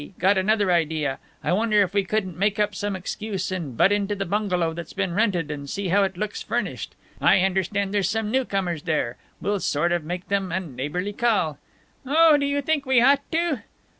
Got 0.17 0.39
another 0.39 0.71
idea! 0.71 1.19
I 1.43 1.53
wonder 1.53 1.83
if 1.83 1.93
we 1.93 2.03
couldn't 2.03 2.35
make 2.35 2.57
up 2.57 2.73
some 2.73 2.95
excuse 2.95 3.51
and 3.51 3.77
butt 3.77 3.91
into 3.91 4.15
the 4.15 4.25
bungalow 4.25 4.73
that's 4.73 4.93
been 4.93 5.13
rented, 5.13 5.51
and 5.51 5.69
see 5.69 5.89
how 5.89 6.01
it 6.03 6.17
looks 6.17 6.41
furnished. 6.41 6.95
I 7.21 7.41
understand 7.41 7.93
there's 7.93 8.09
some 8.09 8.31
new 8.31 8.43
comers 8.43 8.81
living 8.81 8.87
there. 8.95 9.17
We'll 9.41 9.59
sort 9.59 9.91
of 9.91 10.03
make 10.03 10.27
them 10.27 10.51
a 10.51 10.59
neighborly 10.59 11.13
call." 11.13 11.59
"Oh, 12.03 12.35
do 12.35 12.47
you 12.47 12.63
think 12.63 12.83
we 12.87 12.99
ought 12.99 13.21
to?" 13.31 13.61